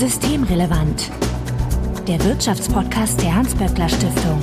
[0.00, 1.10] Systemrelevant.
[2.08, 4.40] Der Wirtschaftspodcast der Hans-Böckler Stiftung.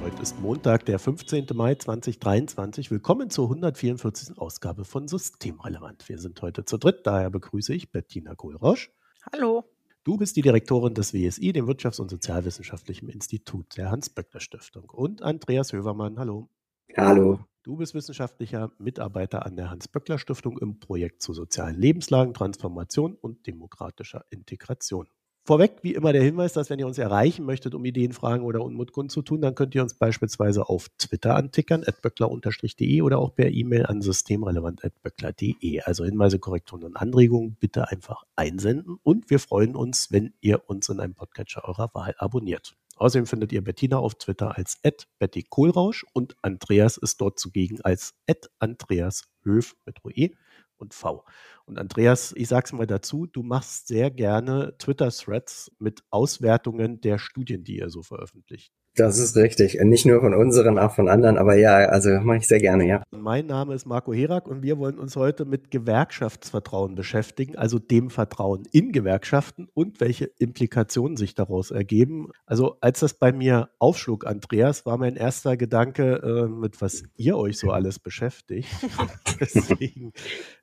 [0.00, 1.46] Heute ist Montag, der 15.
[1.54, 2.92] Mai 2023.
[2.92, 4.38] Willkommen zur 144.
[4.38, 6.08] Ausgabe von Systemrelevant.
[6.08, 8.92] Wir sind heute zu dritt, daher begrüße ich Bettina Kohlrausch.
[9.32, 9.64] Hallo.
[10.04, 14.88] Du bist die Direktorin des WSI, dem Wirtschafts- und Sozialwissenschaftlichen Institut der Hans-Böckler Stiftung.
[14.90, 16.48] Und Andreas Hövermann, hallo.
[16.96, 17.40] Hallo.
[17.64, 23.46] Du bist wissenschaftlicher Mitarbeiter an der Hans-Böckler Stiftung im Projekt zu sozialen Lebenslagen, Transformation und
[23.46, 25.08] demokratischer Integration.
[25.46, 28.62] Vorweg, wie immer, der Hinweis, dass wenn ihr uns erreichen möchtet, um Ideen, Fragen oder
[28.62, 33.50] Unmut zu tun, dann könnt ihr uns beispielsweise auf Twitter antickern, böckler-de oder auch per
[33.50, 35.80] E-Mail an systemrelevant.böckler.de.
[35.80, 40.90] Also Hinweise, Korrekturen und Anregungen bitte einfach einsenden und wir freuen uns, wenn ihr uns
[40.90, 42.76] in einem Podcatcher eurer Wahl abonniert.
[42.96, 44.80] Außerdem findet ihr Bettina auf Twitter als
[45.18, 48.14] Betty Kohlrausch und Andreas ist dort zugegen als
[48.58, 50.30] Andreas Höf mit OE
[50.76, 51.24] und V.
[51.64, 57.64] Und Andreas, ich sag's mal dazu, du machst sehr gerne Twitter-Threads mit Auswertungen der Studien,
[57.64, 58.72] die ihr so veröffentlicht.
[58.96, 59.76] Das ist richtig.
[59.82, 63.02] Nicht nur von unseren, auch von anderen, aber ja, also mache ich sehr gerne, ja.
[63.10, 68.10] Mein Name ist Marco Herak und wir wollen uns heute mit Gewerkschaftsvertrauen beschäftigen, also dem
[68.10, 72.28] Vertrauen in Gewerkschaften und welche Implikationen sich daraus ergeben.
[72.46, 77.36] Also als das bei mir aufschlug, Andreas, war mein erster Gedanke, äh, mit was ihr
[77.36, 78.68] euch so alles beschäftigt.
[79.40, 80.12] Deswegen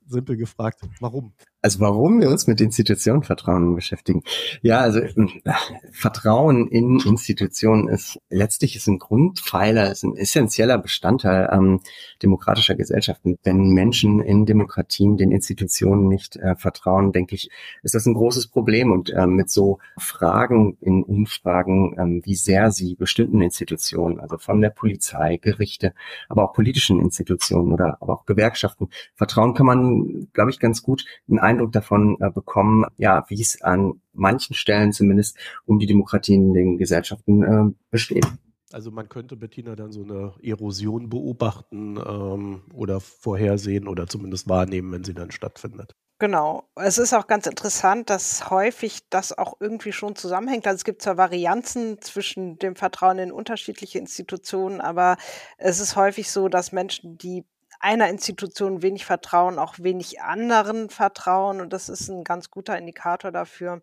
[0.07, 1.33] simpel gefragt, warum?
[1.63, 4.23] Also warum wir uns mit Institutionenvertrauen beschäftigen.
[4.63, 5.13] Ja, also äh,
[5.91, 11.81] Vertrauen in Institutionen ist letztlich ist ein Grundpfeiler, ist ein essentieller Bestandteil ähm,
[12.23, 13.38] demokratischer Gesellschaften.
[13.43, 17.52] Wenn Menschen in Demokratien den Institutionen nicht äh, vertrauen, denke ich,
[17.83, 18.91] ist das ein großes Problem.
[18.91, 24.61] Und äh, mit so Fragen in Umfragen, ähm, wie sehr sie bestimmten Institutionen, also von
[24.61, 25.93] der Polizei, Gerichte,
[26.27, 29.91] aber auch politischen Institutionen oder auch Gewerkschaften vertrauen, kann man,
[30.34, 34.92] glaube ich, ganz gut einen Eindruck davon äh, bekommen, ja, wie es an manchen Stellen
[34.92, 38.27] zumindest um die Demokratie in den Gesellschaften äh, besteht.
[38.73, 44.92] Also man könnte Bettina dann so eine Erosion beobachten ähm, oder vorhersehen oder zumindest wahrnehmen,
[44.92, 45.95] wenn sie dann stattfindet.
[46.21, 46.70] Genau.
[46.76, 50.67] Es ist auch ganz interessant, dass häufig das auch irgendwie schon zusammenhängt.
[50.67, 55.17] Also es gibt zwar Varianzen zwischen dem Vertrauen in unterschiedliche Institutionen, aber
[55.58, 57.44] es ist häufig so, dass Menschen, die
[57.81, 61.61] einer Institution wenig vertrauen, auch wenig anderen vertrauen.
[61.61, 63.81] Und das ist ein ganz guter Indikator dafür,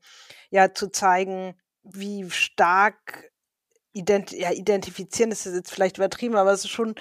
[0.50, 3.31] ja, zu zeigen, wie stark
[3.98, 6.94] ident ja, identifizieren ist jetzt vielleicht übertrieben, aber es ist schon,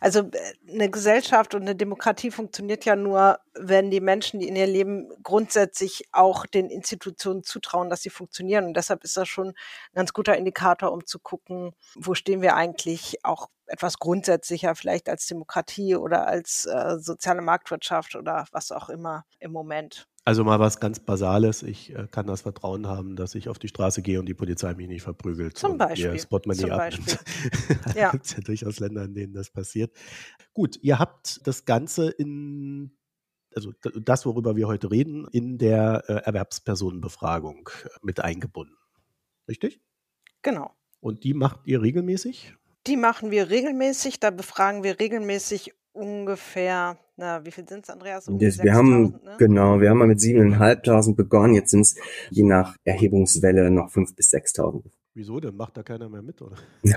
[0.00, 4.56] also äh, eine Gesellschaft und eine Demokratie funktioniert ja nur, wenn die Menschen, die in
[4.56, 8.66] ihr Leben grundsätzlich auch den Institutionen zutrauen, dass sie funktionieren.
[8.66, 12.54] Und deshalb ist das schon ein ganz guter Indikator, um zu gucken, wo stehen wir
[12.54, 18.88] eigentlich auch etwas grundsätzlicher vielleicht als Demokratie oder als äh, soziale Marktwirtschaft oder was auch
[18.88, 20.06] immer im Moment.
[20.26, 21.62] Also mal was ganz Basales.
[21.62, 24.72] Ich äh, kann das Vertrauen haben, dass ich auf die Straße gehe und die Polizei
[24.74, 25.58] mich nicht verprügelt.
[25.58, 26.14] Zum Beispiel.
[26.14, 27.18] Ihr Spotmoney Zum Beispiel.
[27.94, 28.10] ja.
[28.10, 29.94] gibt ja durchaus Länder, in denen das passiert.
[30.54, 32.96] Gut, ihr habt das Ganze in,
[33.54, 38.76] also das, worüber wir heute reden, in der äh, Erwerbspersonenbefragung äh, mit eingebunden.
[39.46, 39.82] Richtig?
[40.40, 40.72] Genau.
[41.00, 42.54] Und die macht ihr regelmäßig?
[42.86, 44.20] Die machen wir regelmäßig.
[44.20, 48.28] Da befragen wir regelmäßig ungefähr, na, wie viel sind es, Andreas?
[48.28, 49.36] Um das, wir haben, ne?
[49.38, 51.96] genau, wir haben mal mit 7.500 begonnen, jetzt sind es
[52.30, 54.82] je nach Erhebungswelle noch 5.000 bis 6.000.
[55.16, 55.54] Wieso denn?
[55.54, 56.56] Macht da keiner mehr mit, oder?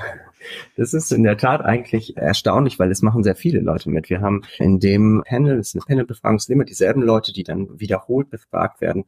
[0.76, 4.09] Das ist in der Tat eigentlich erstaunlich, weil es machen sehr viele Leute mit.
[4.09, 7.80] Wir haben in dem Panel, das ist eine Panelbefragung, sind immer dieselben Leute, die dann
[7.80, 9.06] wiederholt befragt werden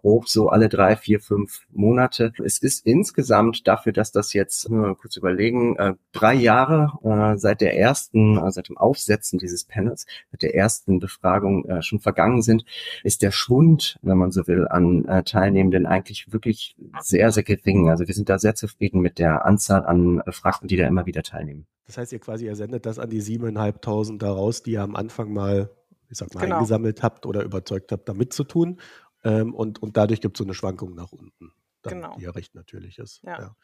[0.00, 2.32] grob so alle drei, vier, fünf Monate.
[2.44, 7.60] Es ist insgesamt dafür, dass das jetzt, nur kurz überlegen, äh, drei Jahre äh, seit
[7.60, 12.64] der ersten, äh, seit dem Aufsetzen dieses Panels, seit der ersten Befragung schon vergangen sind,
[13.02, 17.90] ist der Schwund, wenn man so will, an Teilnehmenden eigentlich wirklich sehr, sehr gering.
[17.90, 21.22] Also wir sind da sehr zufrieden mit der Anzahl an Befragten, die da immer wieder
[21.22, 21.66] teilnehmen.
[21.86, 25.32] Das heißt, ihr quasi, ihr sendet das an die siebeneinhalbtausend daraus, die ihr am Anfang
[25.32, 25.70] mal
[26.08, 26.56] ich sag mal, genau.
[26.56, 28.78] eingesammelt habt oder überzeugt habt, da mitzutun.
[29.26, 31.52] Ähm, und, und dadurch gibt es so eine Schwankung nach unten,
[31.82, 32.16] dann, genau.
[32.16, 33.22] die ja recht natürlich ist.
[33.24, 33.40] Ja.
[33.40, 33.56] ja.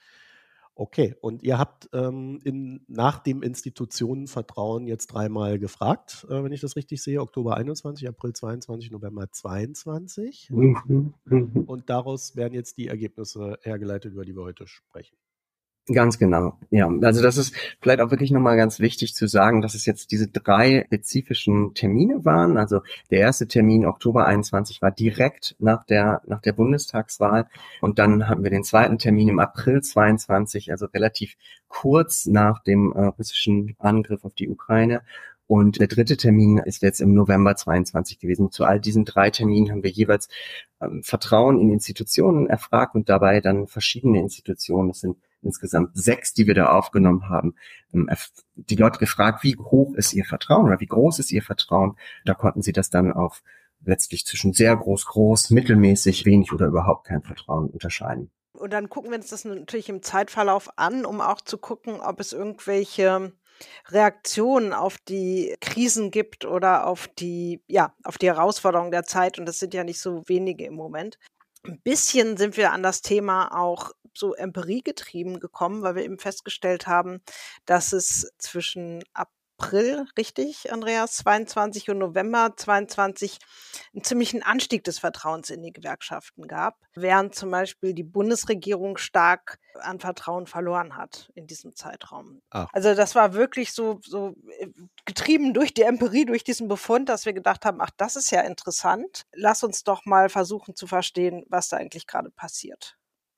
[0.74, 6.62] Okay, und ihr habt ähm, in, nach dem Institutionenvertrauen jetzt dreimal gefragt, äh, wenn ich
[6.62, 10.48] das richtig sehe, Oktober 21, April 22, November 22.
[10.50, 11.64] Mhm, mhm.
[11.66, 15.16] Und daraus werden jetzt die Ergebnisse hergeleitet, über die wir heute sprechen.
[15.88, 16.88] Ganz genau, ja.
[17.02, 20.28] Also das ist vielleicht auch wirklich nochmal ganz wichtig zu sagen, dass es jetzt diese
[20.28, 22.56] drei spezifischen Termine waren.
[22.56, 27.48] Also der erste Termin Oktober 21 war direkt nach der nach der Bundestagswahl
[27.80, 31.34] und dann hatten wir den zweiten Termin im April 22, also relativ
[31.66, 35.02] kurz nach dem äh, russischen Angriff auf die Ukraine
[35.52, 38.50] Und der dritte Termin ist jetzt im November 22 gewesen.
[38.50, 40.28] Zu all diesen drei Terminen haben wir jeweils
[40.80, 46.46] ähm, Vertrauen in Institutionen erfragt und dabei dann verschiedene Institutionen, das sind insgesamt sechs, die
[46.46, 47.54] wir da aufgenommen haben,
[47.92, 48.08] ähm,
[48.54, 51.98] die Leute gefragt, wie hoch ist ihr Vertrauen oder wie groß ist ihr Vertrauen.
[52.24, 53.42] Da konnten sie das dann auf
[53.84, 58.30] letztlich zwischen sehr groß, groß, mittelmäßig, wenig oder überhaupt kein Vertrauen unterscheiden.
[58.54, 62.20] Und dann gucken wir uns das natürlich im Zeitverlauf an, um auch zu gucken, ob
[62.20, 63.32] es irgendwelche
[63.88, 69.38] Reaktionen auf die Krisen gibt oder auf die, ja, auf die Herausforderungen der Zeit.
[69.38, 71.18] Und das sind ja nicht so wenige im Moment.
[71.64, 76.86] Ein bisschen sind wir an das Thema auch so empiriegetrieben gekommen, weil wir eben festgestellt
[76.86, 77.22] haben,
[77.66, 79.30] dass es zwischen ab
[79.62, 83.38] April, richtig, Andreas, 22 und November 22
[83.94, 89.58] einen ziemlichen Anstieg des Vertrauens in die Gewerkschaften gab, während zum Beispiel die Bundesregierung stark
[89.80, 92.42] an Vertrauen verloren hat in diesem Zeitraum.
[92.50, 92.68] Ach.
[92.72, 94.66] Also das war wirklich so, so äh,
[95.04, 98.40] getrieben durch die Empirie, durch diesen Befund, dass wir gedacht haben, ach, das ist ja
[98.40, 99.22] interessant.
[99.32, 102.96] Lass uns doch mal versuchen zu verstehen, was da eigentlich gerade passiert.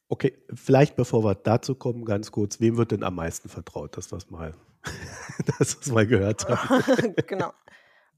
[0.09, 4.09] Okay, vielleicht bevor wir dazu kommen, ganz kurz, wem wird denn am meisten vertraut, dass
[4.09, 4.55] das mal,
[5.59, 7.15] dass das mal gehört haben?
[7.27, 7.53] genau.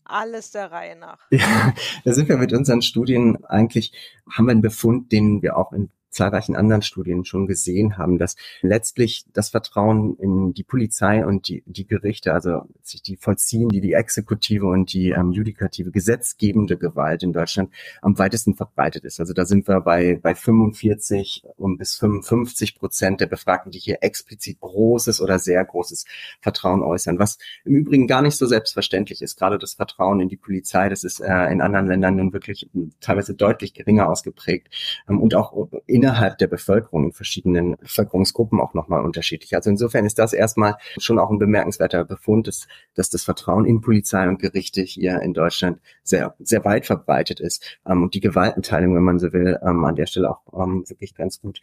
[0.08, 1.18] Alles der Reihe nach.
[1.30, 1.74] Ja,
[2.04, 3.92] da sind wir mit unseren Studien eigentlich,
[4.30, 8.36] haben wir einen Befund, den wir auch in zahlreichen anderen Studien schon gesehen haben, dass
[8.62, 13.80] letztlich das Vertrauen in die Polizei und die, die Gerichte, also sich die vollziehen, die
[13.80, 17.70] die exekutive und die ähm, judikative gesetzgebende Gewalt in Deutschland
[18.02, 19.20] am weitesten verbreitet ist.
[19.20, 23.98] Also da sind wir bei, bei 45 und bis 55 Prozent der Befragten, die hier
[24.00, 26.06] explizit großes oder sehr großes
[26.40, 29.38] Vertrauen äußern, was im Übrigen gar nicht so selbstverständlich ist.
[29.38, 32.70] Gerade das Vertrauen in die Polizei, das ist äh, in anderen Ländern nun wirklich
[33.00, 34.68] teilweise deutlich geringer ausgeprägt
[35.08, 39.56] ähm, und auch in innerhalb der Bevölkerung in verschiedenen Bevölkerungsgruppen auch nochmal unterschiedlich.
[39.56, 43.80] Also insofern ist das erstmal schon auch ein bemerkenswerter Befund, dass, dass das Vertrauen in
[43.80, 48.94] Polizei und Gerichte hier in Deutschland sehr, sehr weit verbreitet ist ähm, und die Gewaltenteilung,
[48.94, 51.60] wenn man so will, ähm, an der Stelle auch ähm, wirklich ganz gut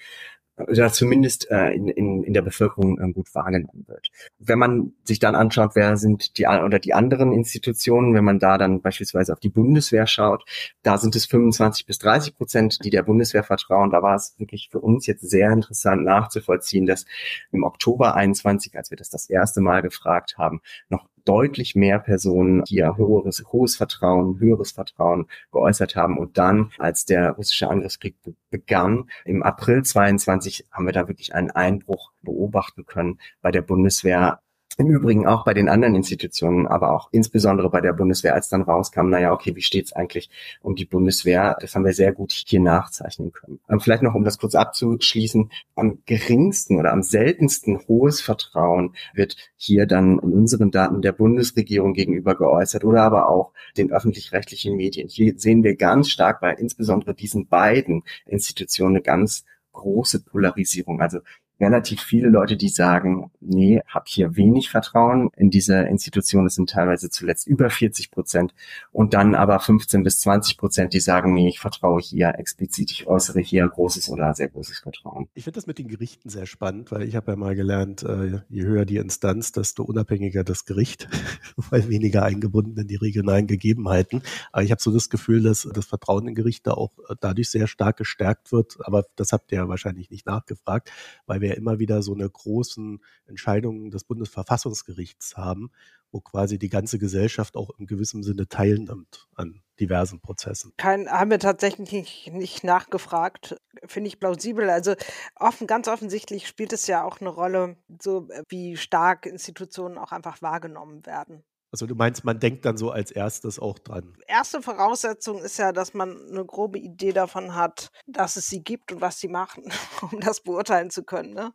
[0.55, 4.09] oder zumindest äh, in, in, in der Bevölkerung äh, gut wahrgenommen wird.
[4.37, 8.59] Wenn man sich dann anschaut, wer sind die oder die anderen Institutionen, wenn man da
[8.59, 10.45] dann beispielsweise auf die Bundeswehr schaut,
[10.83, 13.89] da sind es 25 bis 30 Prozent, die der Bundeswehr vertrauen.
[13.89, 17.05] Da war es wirklich für uns jetzt sehr interessant nachzuvollziehen, dass
[17.51, 22.63] im Oktober 21, als wir das das erste Mal gefragt haben, noch deutlich mehr Personen
[22.67, 26.17] hier höheres, hohes Vertrauen, höheres Vertrauen geäußert haben.
[26.17, 28.15] Und dann, als der russische Angriffskrieg
[28.49, 34.39] begann, im April 22 haben wir da wirklich einen Einbruch beobachten können bei der Bundeswehr
[34.77, 38.63] im Übrigen auch bei den anderen Institutionen, aber auch insbesondere bei der Bundeswehr, als dann
[38.63, 40.29] rauskam, naja, okay, wie steht's eigentlich
[40.61, 41.57] um die Bundeswehr?
[41.61, 43.59] Das haben wir sehr gut hier nachzeichnen können.
[43.69, 49.35] Ähm, vielleicht noch, um das kurz abzuschließen, am geringsten oder am seltensten hohes Vertrauen wird
[49.55, 55.07] hier dann in unseren Daten der Bundesregierung gegenüber geäußert oder aber auch den öffentlich-rechtlichen Medien.
[55.07, 61.01] Hier sehen wir ganz stark bei insbesondere diesen beiden Institutionen eine ganz große Polarisierung.
[61.01, 61.19] Also
[61.59, 66.45] relativ viele Leute, die sagen, nee, habe hier wenig Vertrauen in diese Institution.
[66.45, 68.53] Es sind teilweise zuletzt über 40 Prozent.
[68.91, 73.07] Und dann aber 15 bis 20 Prozent, die sagen, nee, ich vertraue hier explizit, ich
[73.07, 75.27] äußere hier großes oder sehr großes Vertrauen.
[75.33, 78.39] Ich finde das mit den Gerichten sehr spannend, weil ich habe ja mal gelernt, äh,
[78.50, 81.07] je höher die Instanz, desto unabhängiger das Gericht,
[81.69, 84.22] weil weniger eingebunden in die regionalen Gegebenheiten.
[84.51, 87.67] Aber ich habe so das Gefühl, dass das Vertrauen in Gerichte auch äh, dadurch sehr
[87.67, 88.77] stark gestärkt wird.
[88.81, 90.91] Aber das habt ihr ja wahrscheinlich nicht nachgefragt,
[91.25, 95.69] weil wir immer wieder so eine großen Entscheidungen des Bundesverfassungsgerichts haben,
[96.12, 100.73] wo quasi die ganze Gesellschaft auch in gewissem Sinne teilnimmt an diversen Prozessen.
[100.77, 103.55] Kein, haben wir tatsächlich nicht, nicht nachgefragt.
[103.85, 104.69] Finde ich plausibel.
[104.69, 104.95] Also
[105.35, 110.12] offen, ganz offensichtlich spielt es ja auch eine Rolle, so äh, wie stark Institutionen auch
[110.12, 111.43] einfach wahrgenommen werden.
[111.74, 114.15] Also du meinst, man denkt dann so als erstes auch dran.
[114.27, 118.92] Erste Voraussetzung ist ja, dass man eine grobe Idee davon hat, dass es sie gibt
[118.92, 119.63] und was sie machen,
[120.12, 121.34] um das beurteilen zu können.
[121.34, 121.51] Ne?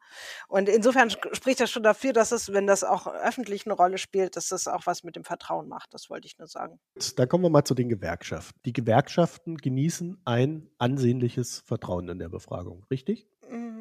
[0.48, 4.34] Und insofern spricht das schon dafür, dass es, wenn das auch öffentlich eine Rolle spielt,
[4.34, 5.94] dass das auch was mit dem Vertrauen macht.
[5.94, 6.80] Das wollte ich nur sagen.
[7.14, 8.58] Dann kommen wir mal zu den Gewerkschaften.
[8.64, 13.28] Die Gewerkschaften genießen ein ansehnliches Vertrauen in der Befragung, richtig?
[13.48, 13.77] Mhm.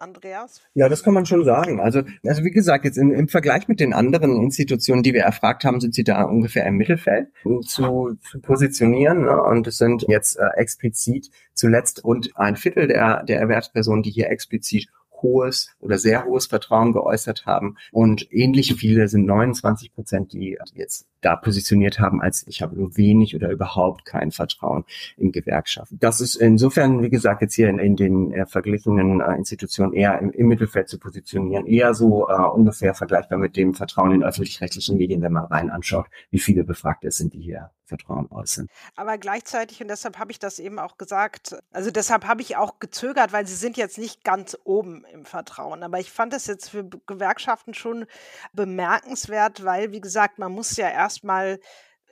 [0.00, 0.62] Andreas?
[0.74, 1.80] Ja, das kann man schon sagen.
[1.80, 5.64] Also, also wie gesagt, jetzt im, im Vergleich mit den anderen Institutionen, die wir erfragt
[5.64, 7.28] haben, sind sie da ungefähr im Mittelfeld
[7.62, 9.22] zu, zu positionieren.
[9.22, 9.42] Ne?
[9.42, 14.30] Und es sind jetzt äh, explizit zuletzt rund ein Viertel der, der Erwerbspersonen, die hier
[14.30, 14.88] explizit
[15.22, 17.76] hohes oder sehr hohes Vertrauen geäußert haben.
[17.92, 22.96] Und ähnlich viele sind 29 Prozent, die jetzt da positioniert haben, als ich habe nur
[22.96, 24.84] wenig oder überhaupt kein Vertrauen
[25.16, 25.98] in Gewerkschaften.
[25.98, 30.18] Das ist insofern, wie gesagt, jetzt hier in, in den äh, verglichenen äh, Institutionen eher
[30.20, 34.96] im, im, Mittelfeld zu positionieren, eher so äh, ungefähr vergleichbar mit dem Vertrauen in öffentlich-rechtlichen
[34.96, 38.68] Medien, wenn man rein anschaut, wie viele Befragte es sind, die hier Vertrauen äußern.
[38.96, 42.78] Aber gleichzeitig, und deshalb habe ich das eben auch gesagt, also deshalb habe ich auch
[42.78, 45.82] gezögert, weil sie sind jetzt nicht ganz oben im Vertrauen.
[45.82, 48.06] Aber ich fand das jetzt für Gewerkschaften schon
[48.52, 51.58] bemerkenswert, weil, wie gesagt, man muss ja erstmal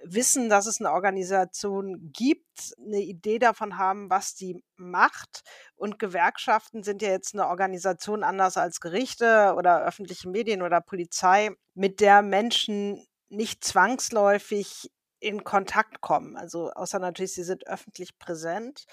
[0.02, 5.42] wissen, dass es eine Organisation gibt, eine Idee davon haben, was die macht.
[5.74, 11.50] Und Gewerkschaften sind ja jetzt eine Organisation anders als Gerichte oder öffentliche Medien oder Polizei,
[11.74, 16.36] mit der Menschen nicht zwangsläufig in Kontakt kommen.
[16.36, 18.84] Also außer natürlich, sie sind öffentlich präsent.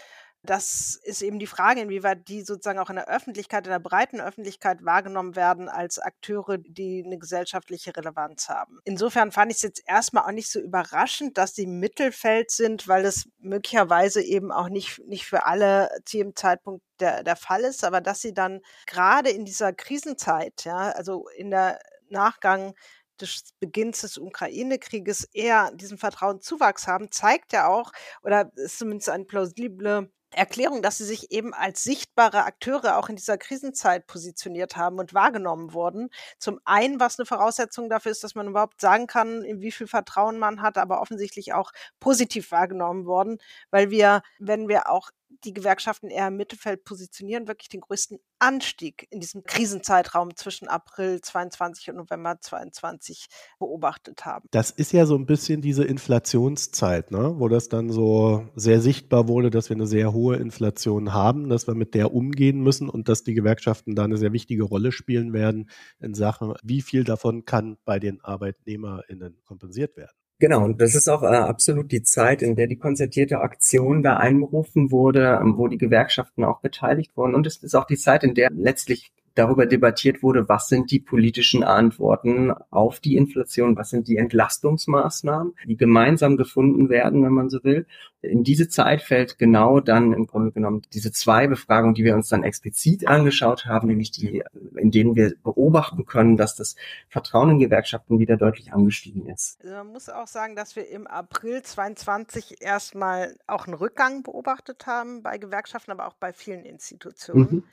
[0.45, 4.19] Das ist eben die Frage, inwieweit die sozusagen auch in der Öffentlichkeit, in der breiten
[4.19, 8.79] Öffentlichkeit wahrgenommen werden als Akteure, die eine gesellschaftliche Relevanz haben.
[8.83, 12.89] Insofern fand ich es jetzt erstmal auch nicht so überraschend, dass sie im Mittelfeld sind,
[12.89, 17.62] weil es möglicherweise eben auch nicht, nicht für alle zu jedem Zeitpunkt der, der Fall
[17.62, 22.73] ist, aber dass sie dann gerade in dieser Krisenzeit, ja, also in der Nachgang
[23.21, 29.23] des Beginns des Ukraine-Krieges eher diesen Vertrauenszuwachs haben, zeigt ja auch, oder ist zumindest eine
[29.25, 34.99] plausible Erklärung, dass sie sich eben als sichtbare Akteure auch in dieser Krisenzeit positioniert haben
[34.99, 36.09] und wahrgenommen wurden.
[36.39, 39.87] Zum einen, was eine Voraussetzung dafür ist, dass man überhaupt sagen kann, in wie viel
[39.87, 43.37] Vertrauen man hat, aber offensichtlich auch positiv wahrgenommen worden,
[43.71, 45.09] weil wir, wenn wir auch
[45.43, 51.21] die Gewerkschaften eher im Mittelfeld positionieren, wirklich den größten Anstieg in diesem Krisenzeitraum zwischen April
[51.21, 53.27] 22 und November 22
[53.59, 54.47] beobachtet haben.
[54.51, 57.35] Das ist ja so ein bisschen diese Inflationszeit, ne?
[57.37, 61.67] wo das dann so sehr sichtbar wurde, dass wir eine sehr hohe Inflation haben, dass
[61.67, 65.33] wir mit der umgehen müssen und dass die Gewerkschaften da eine sehr wichtige Rolle spielen
[65.33, 70.22] werden in Sachen, wie viel davon kann bei den ArbeitnehmerInnen kompensiert werden.
[70.39, 74.17] Genau, und das ist auch äh, absolut die Zeit, in der die konzertierte Aktion da
[74.17, 77.35] einberufen wurde, ähm, wo die Gewerkschaften auch beteiligt wurden.
[77.35, 80.99] Und es ist auch die Zeit, in der letztlich darüber debattiert wurde, was sind die
[80.99, 87.49] politischen Antworten auf die Inflation, was sind die Entlastungsmaßnahmen, die gemeinsam gefunden werden, wenn man
[87.49, 87.87] so will.
[88.21, 92.29] In diese Zeit fällt genau dann im Grunde genommen diese zwei Befragungen, die wir uns
[92.29, 94.43] dann explizit angeschaut haben, nämlich die,
[94.77, 96.75] in denen wir beobachten können, dass das
[97.09, 99.59] Vertrauen in Gewerkschaften wieder deutlich angestiegen ist.
[99.61, 104.87] Also man muss auch sagen, dass wir im April 22 erstmal auch einen Rückgang beobachtet
[104.87, 107.47] haben bei Gewerkschaften, aber auch bei vielen Institutionen.
[107.49, 107.63] Mhm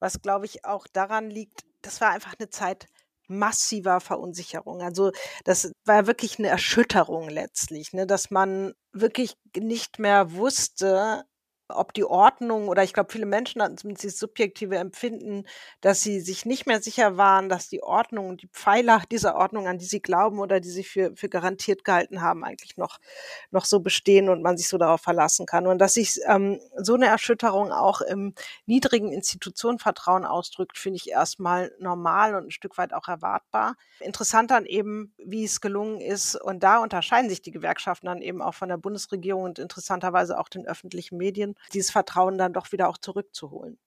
[0.00, 2.86] was glaube ich auch daran liegt, das war einfach eine Zeit
[3.28, 4.82] massiver Verunsicherung.
[4.82, 5.12] Also
[5.44, 11.24] das war wirklich eine Erschütterung letztlich, ne, dass man wirklich nicht mehr wusste,
[11.70, 15.44] ob die Ordnung oder ich glaube, viele Menschen hatten zumindest das subjektive Empfinden,
[15.80, 19.66] dass sie sich nicht mehr sicher waren, dass die Ordnung und die Pfeiler dieser Ordnung,
[19.66, 22.98] an die sie glauben oder die sie für, für garantiert gehalten haben, eigentlich noch,
[23.50, 25.66] noch so bestehen und man sich so darauf verlassen kann.
[25.66, 28.34] Und dass sich ähm, so eine Erschütterung auch im
[28.66, 33.76] niedrigen Institutionenvertrauen ausdrückt, finde ich erstmal normal und ein Stück weit auch erwartbar.
[34.00, 38.42] Interessant dann eben, wie es gelungen ist, und da unterscheiden sich die Gewerkschaften dann eben
[38.42, 42.88] auch von der Bundesregierung und interessanterweise auch den öffentlichen Medien, dieses Vertrauen dann doch wieder
[42.88, 43.78] auch zurückzuholen.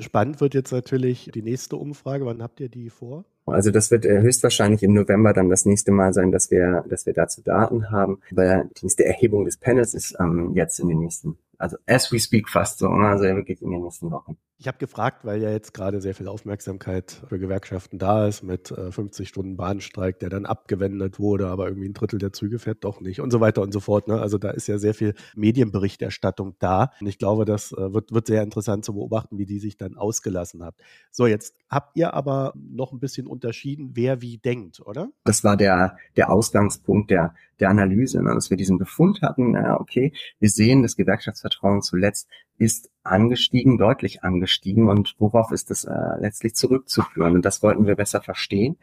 [0.00, 2.26] Spannend wird jetzt natürlich die nächste Umfrage.
[2.26, 3.24] Wann habt ihr die vor?
[3.46, 7.06] Also das wird äh, höchstwahrscheinlich im November dann das nächste Mal sein, dass wir, dass
[7.06, 8.20] wir dazu Daten haben.
[8.32, 12.20] Weil die nächste Erhebung des Panels ist ähm, jetzt in den nächsten also as we
[12.20, 13.08] speak fast so, ne?
[13.08, 14.38] also wirklich in den nächsten Wochen.
[14.60, 18.72] Ich habe gefragt, weil ja jetzt gerade sehr viel Aufmerksamkeit für Gewerkschaften da ist mit
[18.72, 22.82] äh, 50 Stunden Bahnstreik, der dann abgewendet wurde, aber irgendwie ein Drittel der Züge fährt
[22.82, 24.08] doch nicht und so weiter und so fort.
[24.08, 24.20] Ne?
[24.20, 26.90] Also da ist ja sehr viel Medienberichterstattung da.
[27.00, 29.96] Und ich glaube, das äh, wird, wird sehr interessant zu beobachten, wie die sich dann
[29.96, 30.74] ausgelassen hat.
[31.12, 35.08] So, jetzt habt ihr aber noch ein bisschen unterschieden, wer wie denkt, oder?
[35.22, 38.34] Das war der, der Ausgangspunkt der, der Analyse, ne?
[38.34, 44.24] dass wir diesen Befund hatten, äh, okay, wir sehen, das Gewerkschaftsvertrauen zuletzt ist angestiegen, deutlich
[44.24, 47.36] angestiegen und worauf ist das äh, letztlich zurückzuführen?
[47.36, 48.76] Und das wollten wir besser verstehen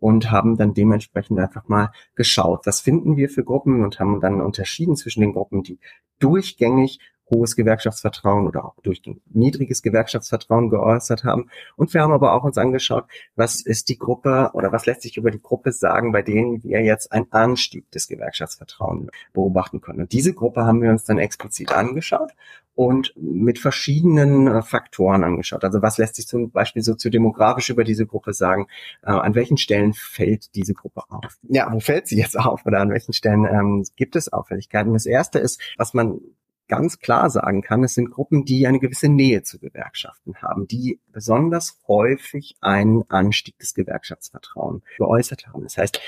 [0.00, 4.40] und haben dann dementsprechend einfach mal geschaut, was finden wir für Gruppen und haben dann
[4.40, 5.78] unterschieden zwischen den Gruppen, die
[6.18, 6.98] durchgängig
[7.30, 11.50] hohes Gewerkschaftsvertrauen oder auch durch niedriges Gewerkschaftsvertrauen geäußert haben.
[11.76, 13.04] Und wir haben aber auch uns angeschaut,
[13.36, 16.82] was ist die Gruppe oder was lässt sich über die Gruppe sagen, bei denen wir
[16.82, 20.00] jetzt einen Anstieg des Gewerkschaftsvertrauens beobachten können.
[20.00, 22.32] Und diese Gruppe haben wir uns dann explizit angeschaut
[22.74, 25.64] und mit verschiedenen äh, Faktoren angeschaut.
[25.64, 28.68] Also was lässt sich zum Beispiel soziodemografisch über diese Gruppe sagen?
[29.02, 31.38] Äh, an welchen Stellen fällt diese Gruppe auf?
[31.42, 34.94] Ja, wo fällt sie jetzt auf oder an welchen Stellen ähm, gibt es Auffälligkeiten?
[34.94, 36.20] Das erste ist, was man
[36.70, 41.00] ganz klar sagen kann, es sind Gruppen, die eine gewisse Nähe zu Gewerkschaften haben, die
[41.08, 45.64] besonders häufig einen Anstieg des Gewerkschaftsvertrauens geäußert haben.
[45.64, 46.00] Das heißt,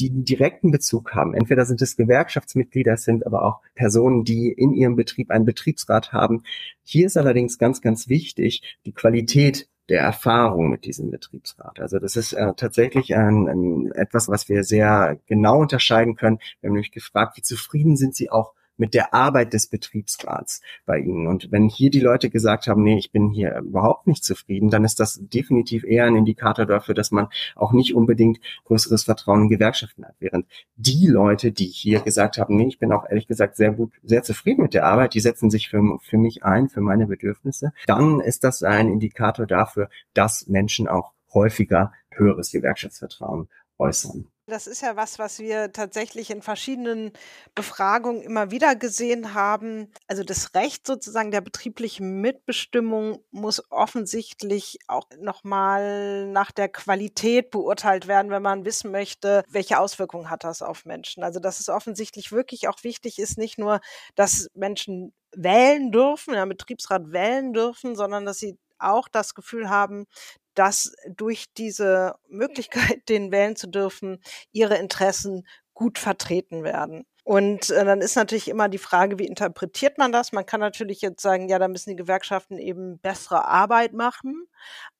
[0.00, 1.34] die einen direkten Bezug haben.
[1.34, 6.42] Entweder sind es Gewerkschaftsmitglieder, sind aber auch Personen, die in ihrem Betrieb einen Betriebsrat haben.
[6.82, 11.78] Hier ist allerdings ganz, ganz wichtig die Qualität der Erfahrung mit diesem Betriebsrat.
[11.78, 16.38] Also das ist äh, tatsächlich ein, ein, etwas, was wir sehr genau unterscheiden können.
[16.60, 20.98] Wir haben nämlich gefragt, wie zufrieden sind Sie auch mit der Arbeit des Betriebsrats bei
[20.98, 21.26] Ihnen.
[21.26, 24.84] Und wenn hier die Leute gesagt haben, nee, ich bin hier überhaupt nicht zufrieden, dann
[24.84, 29.48] ist das definitiv eher ein Indikator dafür, dass man auch nicht unbedingt größeres Vertrauen in
[29.48, 30.14] Gewerkschaften hat.
[30.18, 33.92] Während die Leute, die hier gesagt haben, nee, ich bin auch ehrlich gesagt sehr gut,
[34.02, 37.72] sehr zufrieden mit der Arbeit, die setzen sich für, für mich ein, für meine Bedürfnisse,
[37.86, 43.48] dann ist das ein Indikator dafür, dass Menschen auch häufiger höheres Gewerkschaftsvertrauen
[43.78, 44.31] äußern.
[44.48, 47.12] Das ist ja was, was wir tatsächlich in verschiedenen
[47.54, 49.92] Befragungen immer wieder gesehen haben.
[50.08, 58.08] Also das Recht sozusagen der betrieblichen Mitbestimmung muss offensichtlich auch nochmal nach der Qualität beurteilt
[58.08, 61.22] werden, wenn man wissen möchte, welche Auswirkungen hat das auf Menschen.
[61.22, 63.80] Also dass es offensichtlich wirklich auch wichtig ist, nicht nur,
[64.16, 70.06] dass Menschen wählen dürfen, ja, Betriebsrat wählen dürfen, sondern dass sie auch das Gefühl haben,
[70.54, 77.06] dass durch diese Möglichkeit, den wählen zu dürfen, ihre Interessen gut vertreten werden.
[77.24, 80.32] Und äh, dann ist natürlich immer die Frage, wie interpretiert man das?
[80.32, 84.46] Man kann natürlich jetzt sagen, ja, da müssen die Gewerkschaften eben bessere Arbeit machen.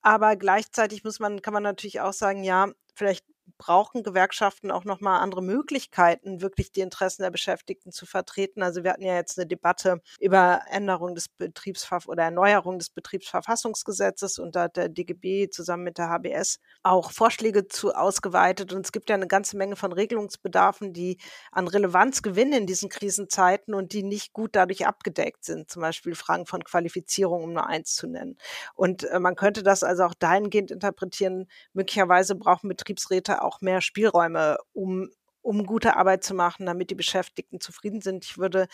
[0.02, 3.24] Aber gleichzeitig muss man, kann man natürlich auch sagen, ja, vielleicht
[3.62, 8.60] brauchen Gewerkschaften auch nochmal andere Möglichkeiten, wirklich die Interessen der Beschäftigten zu vertreten.
[8.60, 14.40] Also wir hatten ja jetzt eine Debatte über Änderung des Betriebsver oder Erneuerung des Betriebsverfassungsgesetzes
[14.40, 18.72] und da hat der DGB zusammen mit der HBS auch Vorschläge zu ausgeweitet.
[18.72, 21.18] Und es gibt ja eine ganze Menge von Regelungsbedarfen, die
[21.52, 25.70] an Relevanz gewinnen in diesen Krisenzeiten und die nicht gut dadurch abgedeckt sind.
[25.70, 28.36] Zum Beispiel Fragen von Qualifizierung, um nur eins zu nennen.
[28.74, 34.56] Und äh, man könnte das also auch dahingehend interpretieren, möglicherweise brauchen Betriebsräte auch mehr Spielräume,
[34.72, 35.10] um
[35.42, 38.24] um gute Arbeit zu machen, damit die Beschäftigten zufrieden sind.
[38.24, 38.68] Ich würde,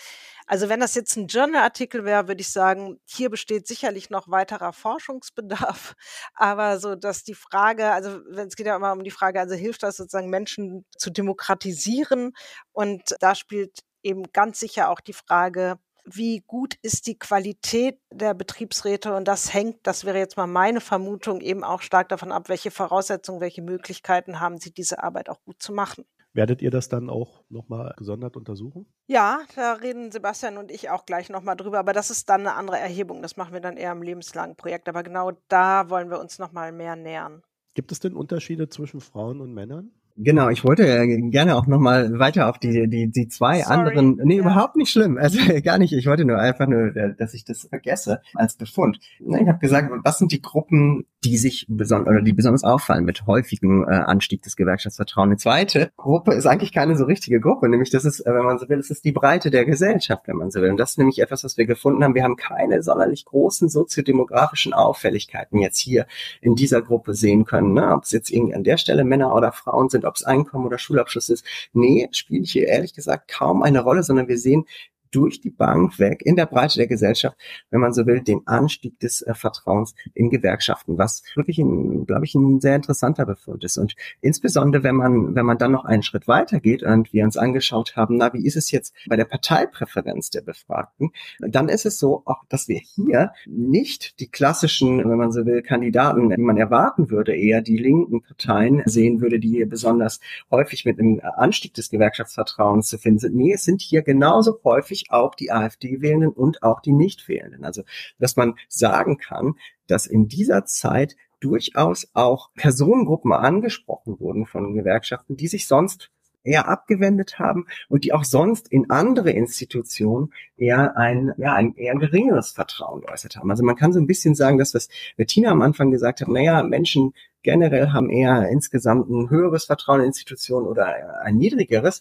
[0.47, 4.73] also wenn das jetzt ein Journal-Artikel wäre, würde ich sagen, hier besteht sicherlich noch weiterer
[4.73, 5.95] Forschungsbedarf.
[6.35, 9.83] Aber so, dass die Frage, also es geht ja immer um die Frage, also hilft
[9.83, 12.33] das sozusagen Menschen zu demokratisieren?
[12.73, 15.79] Und da spielt eben ganz sicher auch die Frage,
[16.13, 20.81] wie gut ist die Qualität der Betriebsräte und das hängt, das wäre jetzt mal meine
[20.81, 25.43] Vermutung, eben auch stark davon ab, welche Voraussetzungen, welche Möglichkeiten haben sie, diese Arbeit auch
[25.45, 26.05] gut zu machen.
[26.35, 28.87] Werdet ihr das dann auch nochmal gesondert untersuchen?
[29.07, 32.55] Ja, da reden Sebastian und ich auch gleich nochmal drüber, aber das ist dann eine
[32.55, 33.23] andere Erhebung.
[33.23, 34.89] Das machen wir dann eher im lebenslangen Projekt.
[34.89, 37.43] Aber genau da wollen wir uns nochmal mehr nähern.
[37.75, 39.91] Gibt es denn Unterschiede zwischen Frauen und Männern?
[40.21, 43.73] Genau, ich wollte gerne auch nochmal weiter auf die, die, die zwei Sorry.
[43.73, 44.41] anderen, nee, ja.
[44.43, 48.21] überhaupt nicht schlimm, also gar nicht, ich wollte nur einfach nur, dass ich das vergesse
[48.35, 48.99] als Befund.
[49.21, 53.27] Ich habe gesagt, was sind die Gruppen, die sich besonders, oder die besonders auffallen mit
[53.27, 55.29] häufigem äh, Anstieg des Gewerkschaftsvertrauens.
[55.29, 58.59] Eine zweite Gruppe ist eigentlich keine so richtige Gruppe, nämlich das ist, äh, wenn man
[58.59, 60.71] so will, das ist die Breite der Gesellschaft, wenn man so will.
[60.71, 62.15] Und das ist nämlich etwas, was wir gefunden haben.
[62.15, 66.07] Wir haben keine sonderlich großen soziodemografischen Auffälligkeiten jetzt hier
[66.41, 67.73] in dieser Gruppe sehen können.
[67.73, 67.93] Ne?
[67.93, 70.79] Ob es jetzt irgendwie an der Stelle Männer oder Frauen sind, ob es Einkommen oder
[70.79, 71.45] Schulabschluss ist.
[71.73, 74.67] Nee, spielt hier ehrlich gesagt kaum eine Rolle, sondern wir sehen
[75.11, 77.37] durch die Bank weg in der Breite der Gesellschaft,
[77.71, 82.35] wenn man so will, den Anstieg des äh, Vertrauens in Gewerkschaften, was wirklich, glaube ich,
[82.35, 83.79] ein sehr interessanter Befund ist.
[83.79, 87.37] Und insbesondere, wenn man, wenn man dann noch einen Schritt weiter geht und wir uns
[87.37, 91.99] angeschaut haben, na, wie ist es jetzt bei der Parteipräferenz der Befragten, dann ist es
[91.99, 96.57] so, auch, dass wir hier nicht die klassischen, wenn man so will, Kandidaten, die man
[96.57, 101.75] erwarten würde, eher die linken Parteien sehen würde, die hier besonders häufig mit einem Anstieg
[101.75, 103.37] des Gewerkschaftsvertrauens zu finden sind.
[103.37, 107.65] Nee, es sind hier genauso häufig häufig auch die AfD-Wählenden und auch die Nicht-Wählenden.
[107.65, 107.83] Also,
[108.19, 109.55] dass man sagen kann,
[109.87, 116.11] dass in dieser Zeit durchaus auch Personengruppen angesprochen wurden von Gewerkschaften, die sich sonst
[116.45, 121.95] eher abgewendet haben und die auch sonst in andere Institutionen eher ein, ja, ein eher
[121.97, 123.51] geringeres Vertrauen geäußert haben.
[123.51, 126.63] Also man kann so ein bisschen sagen, dass was Bettina am Anfang gesagt hat, naja,
[126.63, 132.01] Menschen generell haben eher insgesamt ein höheres Vertrauen in Institutionen oder ein niedrigeres.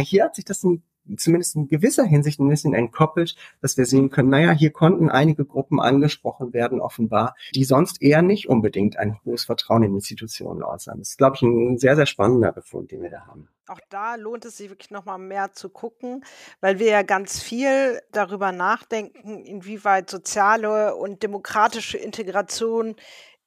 [0.00, 0.82] Hier hat sich das ein
[1.16, 5.44] zumindest in gewisser Hinsicht ein bisschen entkoppelt, dass wir sehen können, naja, hier konnten einige
[5.44, 10.98] Gruppen angesprochen werden, offenbar, die sonst eher nicht unbedingt ein hohes Vertrauen in Institutionen äußern.
[10.98, 13.48] Das ist, glaube ich, ein sehr, sehr spannender Befund, den wir da haben.
[13.68, 16.24] Auch da lohnt es sich wirklich nochmal mehr zu gucken,
[16.60, 22.94] weil wir ja ganz viel darüber nachdenken, inwieweit soziale und demokratische Integration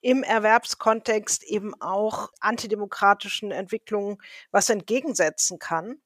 [0.02, 4.17] im Erwerbskontext eben auch antidemokratischen Entwicklungen
[4.52, 6.02] was entgegensetzen kann.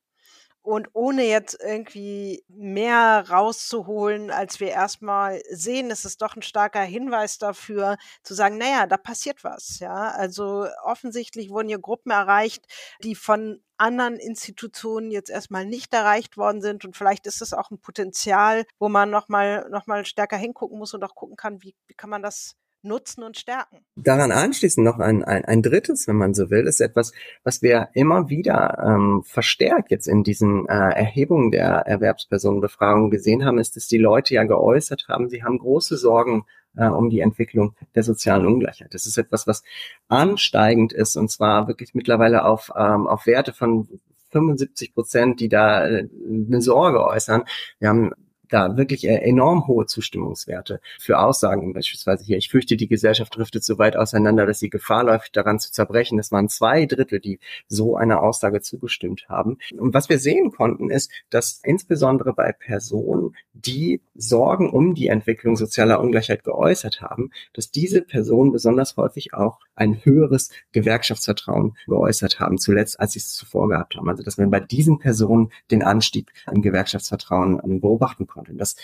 [0.63, 6.81] Und ohne jetzt irgendwie mehr rauszuholen, als wir erstmal sehen, ist es doch ein starker
[6.81, 9.79] Hinweis dafür, zu sagen, naja, da passiert was.
[9.79, 12.65] Ja, also offensichtlich wurden hier Gruppen erreicht,
[13.03, 16.85] die von anderen Institutionen jetzt erstmal nicht erreicht worden sind.
[16.85, 20.93] Und vielleicht ist es auch ein Potenzial, wo man nochmal noch mal stärker hingucken muss
[20.93, 23.79] und auch gucken kann, wie, wie kann man das nutzen und stärken.
[23.95, 27.89] Daran anschließend noch ein, ein, ein drittes, wenn man so will, ist etwas, was wir
[27.93, 33.87] immer wieder ähm, verstärkt jetzt in diesen äh, Erhebungen der Erwerbspersonenbefragung gesehen haben, ist, dass
[33.87, 38.45] die Leute ja geäußert haben, sie haben große Sorgen äh, um die Entwicklung der sozialen
[38.45, 38.93] Ungleichheit.
[38.93, 39.63] Das ist etwas, was
[40.07, 43.87] ansteigend ist und zwar wirklich mittlerweile auf, ähm, auf Werte von
[44.31, 47.43] 75 Prozent, die da äh, eine Sorge äußern.
[47.79, 48.11] Wir haben
[48.53, 53.63] da wirklich äh, enorm hohe Zustimmungswerte für Aussagen, beispielsweise hier, ich fürchte, die Gesellschaft driftet
[53.63, 56.17] so weit auseinander, dass sie Gefahr läuft, daran zu zerbrechen.
[56.17, 59.57] Das waren zwei Drittel, die so einer Aussage zugestimmt haben.
[59.77, 65.55] Und was wir sehen konnten, ist, dass insbesondere bei Personen, die Sorgen um die Entwicklung
[65.55, 72.57] sozialer Ungleichheit geäußert haben, dass diese Personen besonders häufig auch ein höheres Gewerkschaftsvertrauen geäußert haben,
[72.57, 74.09] zuletzt, als sie es zuvor gehabt haben.
[74.09, 78.53] Also, dass wir bei diesen Personen den Anstieg im Gewerkschaftsvertrauen beobachten konnten.
[78.53, 78.75] Und das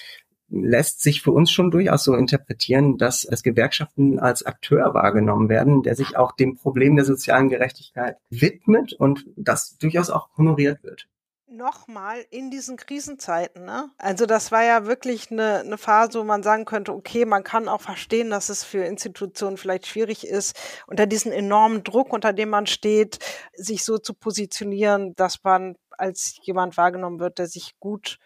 [0.49, 5.83] lässt sich für uns schon durchaus so interpretieren, dass es Gewerkschaften als Akteur wahrgenommen werden,
[5.83, 11.07] der sich auch dem Problem der sozialen Gerechtigkeit widmet und das durchaus auch honoriert wird
[11.51, 13.65] nochmal in diesen Krisenzeiten.
[13.65, 13.89] Ne?
[13.97, 17.67] Also das war ja wirklich eine, eine Phase, wo man sagen könnte, okay, man kann
[17.67, 22.49] auch verstehen, dass es für Institutionen vielleicht schwierig ist, unter diesen enormen Druck, unter dem
[22.49, 23.19] man steht,
[23.53, 28.19] sich so zu positionieren, dass man als jemand wahrgenommen wird, der sich gut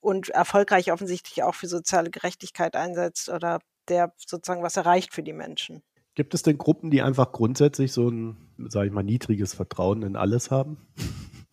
[0.00, 5.32] und erfolgreich offensichtlich auch für soziale Gerechtigkeit einsetzt oder der sozusagen was erreicht für die
[5.32, 5.82] Menschen.
[6.14, 8.36] Gibt es denn Gruppen, die einfach grundsätzlich so ein,
[8.68, 10.78] sage ich mal, niedriges Vertrauen in alles haben?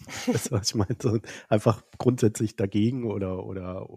[0.37, 3.87] Das, was ich meine, einfach grundsätzlich dagegen oder, oder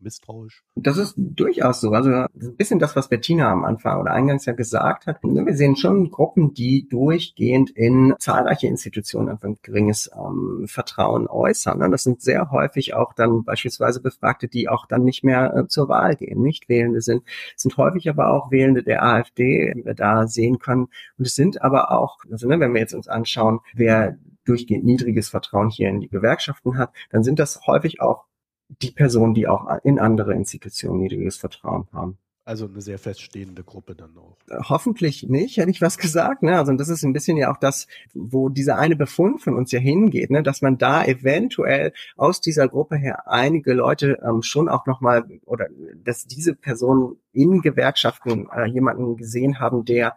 [0.00, 0.62] misstrauisch.
[0.74, 1.90] Das ist durchaus so.
[1.90, 5.18] Also ein bisschen das, was Bettina am Anfang oder eingangs ja gesagt hat.
[5.22, 11.78] Wir sehen schon Gruppen, die durchgehend in zahlreiche Institutionen einfach ein geringes ähm, Vertrauen äußern.
[11.78, 11.90] Ne?
[11.90, 15.88] Das sind sehr häufig auch dann beispielsweise Befragte, die auch dann nicht mehr äh, zur
[15.88, 17.22] Wahl gehen, nicht Wählende sind.
[17.56, 20.88] Es sind häufig aber auch Wählende der AfD, die wir da sehen können.
[21.18, 25.28] Und es sind aber auch, also ne, wenn wir jetzt uns anschauen, wer durchgehend niedriges
[25.28, 28.24] Vertrauen hier in die Gewerkschaften hat, dann sind das häufig auch
[28.68, 32.18] die Personen, die auch in andere Institutionen niedriges Vertrauen haben.
[32.44, 34.36] Also eine sehr feststehende Gruppe dann auch.
[34.68, 36.42] Hoffentlich nicht, hätte ich was gesagt.
[36.42, 36.58] Ne?
[36.58, 39.78] Also das ist ein bisschen ja auch das, wo dieser eine Befund von uns ja
[39.78, 40.42] hingeht, ne?
[40.42, 45.68] dass man da eventuell aus dieser Gruppe her einige Leute ähm, schon auch nochmal oder
[46.02, 50.16] dass diese Personen in Gewerkschaften äh, jemanden gesehen haben, der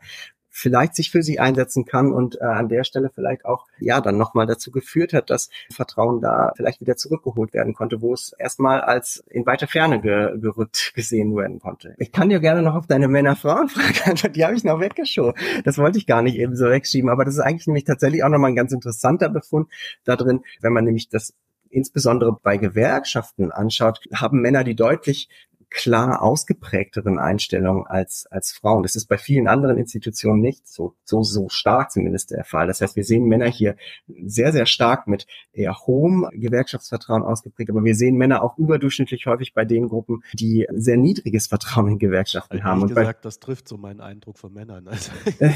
[0.58, 4.18] vielleicht sich für sie einsetzen kann und äh, an der Stelle vielleicht auch ja dann
[4.18, 8.80] nochmal dazu geführt hat, dass Vertrauen da vielleicht wieder zurückgeholt werden konnte, wo es erstmal
[8.80, 11.94] als in weiter Ferne ge gerückt gesehen werden konnte.
[11.98, 15.34] Ich kann dir gerne noch auf deine Männer-Frauen-Frage antworten, die habe ich noch weggeschoben.
[15.66, 18.30] Das wollte ich gar nicht eben so wegschieben, aber das ist eigentlich nämlich tatsächlich auch
[18.30, 19.68] nochmal ein ganz interessanter Befund
[20.06, 21.34] da drin, wenn man nämlich das
[21.70, 25.28] insbesondere bei Gewerkschaften anschaut, haben Männer die deutlich
[25.76, 28.84] klar ausgeprägteren Einstellung als, als Frauen.
[28.84, 32.68] Das ist bei vielen anderen Institutionen nicht so, so, so stark zumindest der Fall.
[32.68, 33.76] Das heißt, wir sehen Männer hier
[34.08, 39.54] sehr, sehr stark mit eher hohem Gewerkschaftsvertrauen ausgeprägt, aber wir sehen Männer auch überdurchschnittlich häufig
[39.54, 42.84] bei den Gruppen, die sehr niedriges Vertrauen in Gewerkschaften haben.
[42.84, 44.88] Und gesagt, das trifft so meinen Eindruck von Männern.
[44.96, 45.12] Also,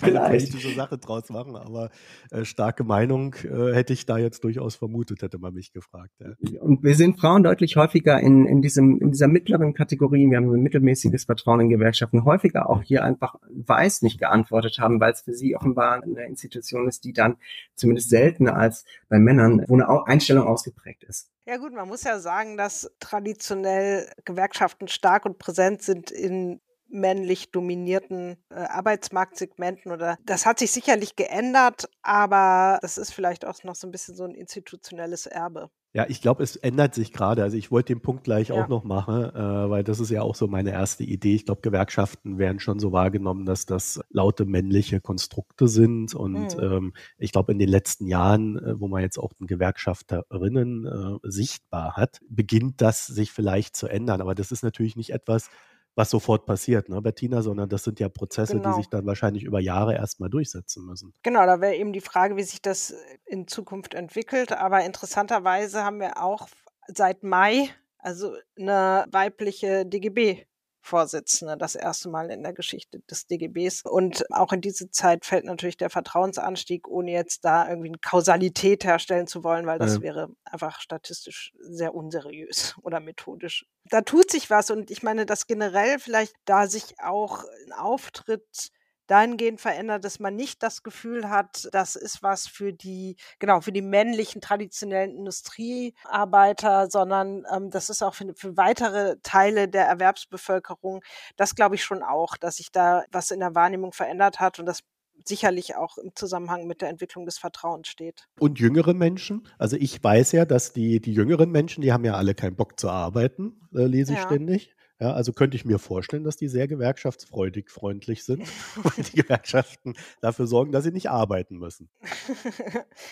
[0.00, 0.50] Vielleicht.
[0.52, 1.90] politische Sache draus machen, aber
[2.30, 6.14] äh, starke Meinung äh, hätte ich da jetzt durchaus vermutet, hätte man mich gefragt.
[6.20, 6.62] Ja.
[6.62, 10.36] Und wir sehen Frauen deutlich häufiger in, in diesem diesem, in dieser mittleren Kategorie, wir
[10.36, 15.12] haben ein mittelmäßiges Vertrauen in Gewerkschaften, häufiger auch hier einfach weiß nicht geantwortet haben, weil
[15.12, 17.36] es für sie offenbar eine Institution ist, die dann
[17.74, 21.30] zumindest seltener als bei Männern, wo eine Einstellung ausgeprägt ist.
[21.46, 27.50] Ja gut, man muss ja sagen, dass traditionell Gewerkschaften stark und präsent sind in männlich
[27.50, 33.74] dominierten äh, Arbeitsmarktsegmenten oder das hat sich sicherlich geändert, aber das ist vielleicht auch noch
[33.74, 35.70] so ein bisschen so ein institutionelles Erbe.
[35.96, 37.42] Ja, ich glaube, es ändert sich gerade.
[37.42, 38.56] Also ich wollte den Punkt gleich ja.
[38.56, 41.34] auch noch machen, äh, weil das ist ja auch so meine erste Idee.
[41.34, 46.14] Ich glaube, Gewerkschaften werden schon so wahrgenommen, dass das laute männliche Konstrukte sind.
[46.14, 46.62] Und mhm.
[46.62, 51.30] ähm, ich glaube, in den letzten Jahren, äh, wo man jetzt auch den Gewerkschafterinnen äh,
[51.30, 54.20] sichtbar hat, beginnt das sich vielleicht zu ändern.
[54.20, 55.48] Aber das ist natürlich nicht etwas,
[55.96, 58.70] was sofort passiert, ne, Bettina, sondern das sind ja Prozesse, genau.
[58.70, 61.12] die sich dann wahrscheinlich über Jahre erstmal durchsetzen müssen.
[61.22, 64.52] Genau, da wäre eben die Frage, wie sich das in Zukunft entwickelt.
[64.52, 66.48] Aber interessanterweise haben wir auch
[66.86, 67.70] seit Mai
[68.06, 70.46] also eine weibliche DGB
[70.86, 73.82] Vorsitzende, das erste Mal in der Geschichte des DGBs.
[73.82, 78.84] Und auch in diese Zeit fällt natürlich der Vertrauensanstieg, ohne jetzt da irgendwie eine Kausalität
[78.84, 80.02] herstellen zu wollen, weil das ja.
[80.02, 83.66] wäre einfach statistisch sehr unseriös oder methodisch.
[83.90, 88.70] Da tut sich was und ich meine, dass generell vielleicht da sich auch ein Auftritt
[89.06, 93.72] dahingehend verändert, dass man nicht das Gefühl hat, das ist was für die, genau, für
[93.72, 101.02] die männlichen traditionellen Industriearbeiter, sondern ähm, das ist auch für, für weitere Teile der Erwerbsbevölkerung.
[101.36, 104.66] Das glaube ich schon auch, dass sich da was in der Wahrnehmung verändert hat und
[104.66, 104.82] das
[105.24, 108.28] sicherlich auch im Zusammenhang mit der Entwicklung des Vertrauens steht.
[108.38, 109.48] Und jüngere Menschen?
[109.58, 112.78] Also ich weiß ja, dass die, die jüngeren Menschen, die haben ja alle keinen Bock
[112.78, 114.26] zu arbeiten, äh, lese ich ja.
[114.26, 114.75] ständig.
[114.98, 118.48] Ja, also könnte ich mir vorstellen, dass die sehr gewerkschaftsfreudig freundlich sind
[118.82, 121.90] und die Gewerkschaften dafür sorgen, dass sie nicht arbeiten müssen.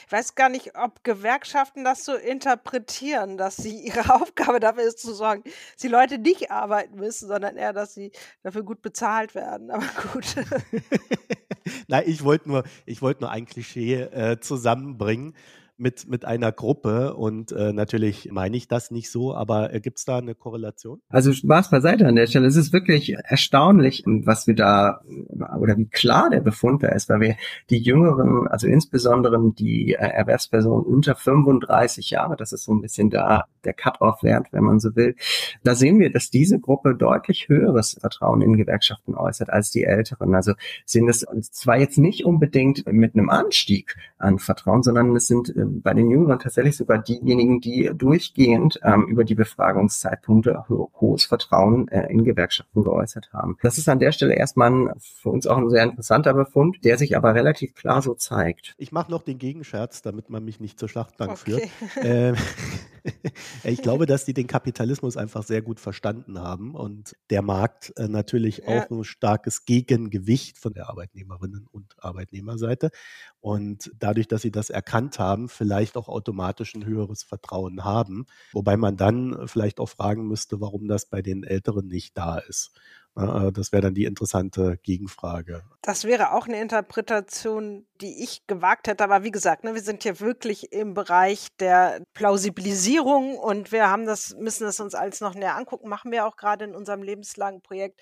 [0.07, 4.99] Ich weiß gar nicht, ob Gewerkschaften das so interpretieren, dass sie ihre Aufgabe dafür ist
[4.99, 9.35] zu sorgen, dass die Leute nicht arbeiten müssen, sondern eher, dass sie dafür gut bezahlt
[9.35, 9.71] werden.
[9.71, 10.37] Aber gut.
[11.89, 15.35] Nein, ich wollte nur, ich wollte nur ein Klischee äh, zusammenbringen
[15.77, 17.15] mit, mit einer Gruppe.
[17.15, 21.01] Und äh, natürlich meine ich das nicht so, aber äh, gibt es da eine Korrelation?
[21.09, 22.47] Also Spaß beiseite an der Stelle.
[22.47, 25.01] Es ist wirklich erstaunlich, was wir da
[25.59, 27.37] oder wie klar der Befund da ist, weil wir
[27.71, 33.11] die Jüngeren, also insbesondere die äh, Erwerbspersonen unter 35 Jahre, das ist so ein bisschen
[33.11, 35.17] da der Cut-off-Wert, wenn man so will,
[35.63, 40.35] da sehen wir, dass diese Gruppe deutlich höheres Vertrauen in Gewerkschaften äußert als die Älteren.
[40.35, 40.53] Also
[40.85, 45.81] sehen das zwar jetzt nicht unbedingt mit einem Anstieg an Vertrauen, sondern es sind äh,
[45.83, 51.89] bei den Jüngeren tatsächlich sogar diejenigen, die durchgehend ähm, über die Befragungszeitpunkte ho hohes Vertrauen
[51.89, 53.57] äh, in Gewerkschaften geäußert haben.
[53.63, 56.99] Das ist an der Stelle erstmal ein, für uns auch ein sehr interessanter Befund, der
[56.99, 58.75] sich aber relativ klar so zeigt.
[58.79, 61.69] Ich mache noch den Gegenscherz, damit man mich nicht zur Schlachtbank okay.
[61.91, 62.05] führt.
[62.05, 62.37] Ähm,
[63.65, 68.09] ich glaube, dass die den Kapitalismus einfach sehr gut verstanden haben und der Markt äh,
[68.09, 68.67] natürlich ja.
[68.67, 72.91] auch ein starkes Gegengewicht von der Arbeitnehmerinnen und Arbeitnehmerseite.
[73.41, 78.27] Und dadurch, dass sie das erkannt haben, vielleicht auch automatisch ein höheres Vertrauen haben.
[78.53, 82.73] Wobei man dann vielleicht auch fragen müsste, warum das bei den Älteren nicht da ist.
[83.17, 85.63] Äh, das wäre dann die interessante Gegenfrage.
[85.83, 89.05] Das wäre auch eine Interpretation, die ich gewagt hätte.
[89.05, 94.07] Aber wie gesagt, ne, wir sind hier wirklich im Bereich der Plausibilisierung und wir haben
[94.07, 95.89] das, müssen es uns alles noch näher angucken.
[95.89, 98.01] Machen wir auch gerade in unserem lebenslangen Projekt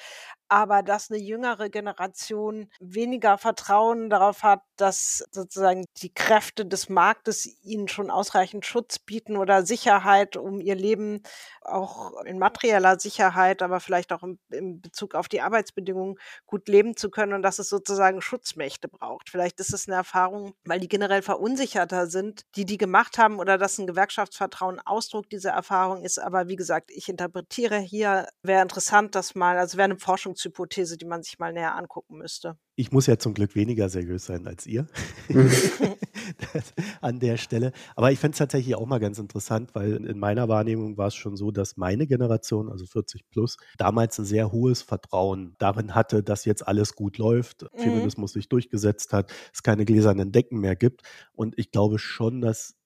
[0.53, 7.49] aber dass eine jüngere Generation weniger Vertrauen darauf hat, dass sozusagen die Kräfte des Marktes
[7.63, 11.23] ihnen schon ausreichend Schutz bieten oder Sicherheit, um ihr Leben
[11.63, 16.97] auch in materieller Sicherheit, aber vielleicht auch im, im Bezug auf die Arbeitsbedingungen gut leben
[16.97, 19.31] zu können und dass es sozusagen Schutzmächte braucht.
[19.31, 23.59] Vielleicht ist es eine Erfahrung, weil die generell verunsicherter sind, die die gemacht haben oder
[23.59, 26.19] dass ein Gewerkschaftsvertrauen Ausdruck dieser Erfahrung ist.
[26.19, 30.97] Aber wie gesagt, ich interpretiere hier, wäre interessant, dass mal, also wäre eine Forschung Forschungshypothese,
[30.97, 32.57] die man sich mal näher angucken müsste.
[32.77, 34.87] Ich muss ja zum Glück weniger seriös sein als ihr
[37.01, 37.73] an der Stelle.
[37.97, 41.15] Aber ich fände es tatsächlich auch mal ganz interessant, weil in meiner Wahrnehmung war es
[41.15, 46.23] schon so, dass meine Generation, also 40 plus, damals ein sehr hohes Vertrauen darin hatte,
[46.23, 47.79] dass jetzt alles gut läuft, mhm.
[47.79, 51.03] Feminismus sich durchgesetzt hat, es keine gläsernen Decken mehr gibt.
[51.33, 52.77] Und ich glaube schon, dass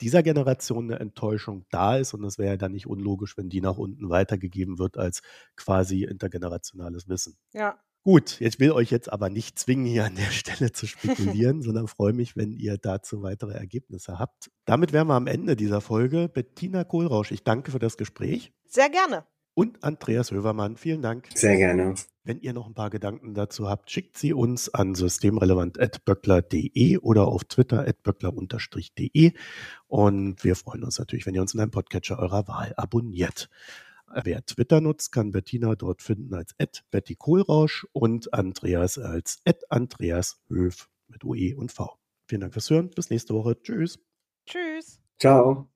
[0.00, 3.60] dieser Generation eine Enttäuschung da ist und es wäre ja dann nicht unlogisch, wenn die
[3.60, 5.20] nach unten weitergegeben wird als
[5.56, 7.36] quasi intergenerationales Wissen.
[7.52, 7.78] Ja.
[8.02, 11.86] Gut, ich will euch jetzt aber nicht zwingen, hier an der Stelle zu spekulieren, sondern
[11.86, 14.50] freue mich, wenn ihr dazu weitere Ergebnisse habt.
[14.64, 16.28] Damit wären wir am Ende dieser Folge.
[16.28, 18.52] Bettina Kohlrausch, ich danke für das Gespräch.
[18.66, 19.24] Sehr gerne
[19.60, 20.76] und Andreas Hövermann.
[20.76, 21.28] Vielen Dank.
[21.34, 21.94] Sehr gerne.
[22.24, 27.44] Wenn ihr noch ein paar Gedanken dazu habt, schickt sie uns an systemrelevant.böckler.de oder auf
[27.44, 29.32] Twitter böckler-de.
[29.86, 33.50] Und wir freuen uns natürlich, wenn ihr uns in einem Podcatcher eurer Wahl abonniert.
[34.12, 36.54] Wer Twitter nutzt, kann Bettina dort finden als
[36.90, 41.96] Betty Kohlrausch und Andreas als Andreas Höf mit UE und V.
[42.26, 42.90] Vielen Dank fürs Hören.
[42.90, 43.60] Bis nächste Woche.
[43.62, 43.98] Tschüss.
[44.46, 45.00] Tschüss.
[45.18, 45.70] Ciao.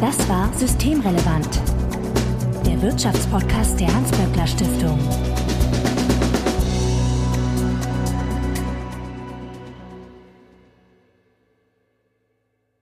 [0.00, 1.54] Das war Systemrelevant,
[2.66, 5.33] der Wirtschaftspodcast der Hans-Böckler Stiftung.